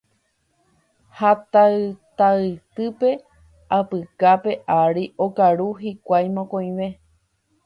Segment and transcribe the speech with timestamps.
[1.17, 3.09] ha tataypýpe
[3.79, 6.87] apykape ári okaru hikuái mokõive.